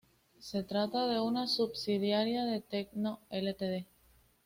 [0.39, 3.85] Se trata de una subsidiaria de Tecmo, Ltd.